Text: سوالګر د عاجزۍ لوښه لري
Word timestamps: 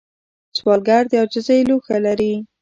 سوالګر 0.57 1.03
د 1.09 1.13
عاجزۍ 1.21 1.61
لوښه 1.69 1.97
لري 2.05 2.33